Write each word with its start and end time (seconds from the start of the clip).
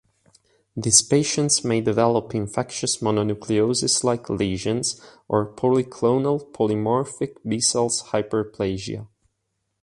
These 0.75 1.03
patients 1.03 1.63
may 1.63 1.79
develop 1.79 2.33
infectious 2.33 3.01
mononucleosis-like 3.03 4.31
lesions 4.31 4.99
or 5.27 5.53
polyclonal 5.53 6.51
polymorphic 6.51 7.35
B-cell 7.47 7.89
hyperplasia. 8.07 9.07